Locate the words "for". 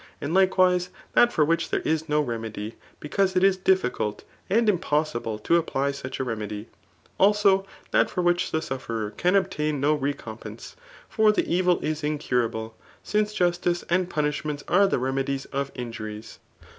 1.31-1.45, 8.09-8.23, 11.07-11.31